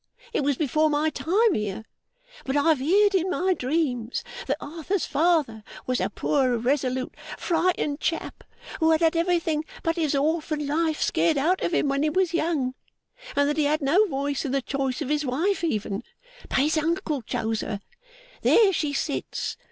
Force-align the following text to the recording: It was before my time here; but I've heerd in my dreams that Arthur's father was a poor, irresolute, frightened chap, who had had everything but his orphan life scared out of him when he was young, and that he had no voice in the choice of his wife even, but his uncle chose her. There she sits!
It 0.33 0.43
was 0.43 0.57
before 0.57 0.89
my 0.89 1.11
time 1.11 1.53
here; 1.53 1.85
but 2.43 2.57
I've 2.57 2.79
heerd 2.79 3.13
in 3.13 3.29
my 3.29 3.53
dreams 3.53 4.23
that 4.47 4.57
Arthur's 4.59 5.05
father 5.05 5.63
was 5.85 6.01
a 6.01 6.09
poor, 6.09 6.53
irresolute, 6.53 7.13
frightened 7.37 7.99
chap, 7.99 8.43
who 8.79 8.89
had 8.89 9.01
had 9.01 9.15
everything 9.15 9.63
but 9.83 9.97
his 9.97 10.15
orphan 10.15 10.65
life 10.65 10.99
scared 10.99 11.37
out 11.37 11.61
of 11.61 11.75
him 11.75 11.87
when 11.87 12.01
he 12.01 12.09
was 12.09 12.33
young, 12.33 12.73
and 13.35 13.47
that 13.47 13.57
he 13.57 13.65
had 13.65 13.83
no 13.83 14.07
voice 14.07 14.43
in 14.43 14.53
the 14.53 14.61
choice 14.63 15.03
of 15.03 15.09
his 15.09 15.23
wife 15.23 15.63
even, 15.63 16.01
but 16.49 16.57
his 16.57 16.79
uncle 16.79 17.21
chose 17.21 17.61
her. 17.61 17.79
There 18.41 18.73
she 18.73 18.93
sits! 18.93 19.55